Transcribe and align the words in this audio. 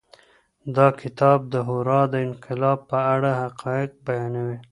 دا 0.75 0.87
کتاب 1.01 1.39
د 1.53 1.55
هورا 1.67 2.01
د 2.13 2.15
انقلاب 2.27 2.79
په 2.89 2.97
اړه 3.13 3.31
حقايق 3.41 3.91
بيانوي. 4.07 4.57